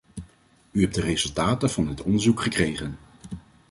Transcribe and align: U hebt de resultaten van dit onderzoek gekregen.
U 0.71 0.81
hebt 0.81 0.95
de 0.95 1.01
resultaten 1.01 1.69
van 1.69 1.87
dit 1.87 2.01
onderzoek 2.01 2.41
gekregen. 2.41 2.97